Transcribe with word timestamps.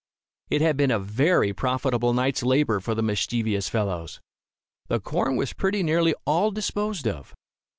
It 0.49 0.61
had 0.61 0.77
been 0.77 0.89
a 0.89 0.97
very 0.97 1.53
profitable 1.53 2.11
night's 2.11 2.41
labor 2.41 2.79
for 2.79 2.95
the 2.95 3.03
mischievous 3.03 3.69
fellows. 3.69 4.19
The 4.87 4.99
corn 4.99 5.35
was 5.35 5.53
pretty 5.53 5.83
nearly 5.83 6.15
all 6.25 6.49
disposed 6.49 7.07
of. 7.07 7.35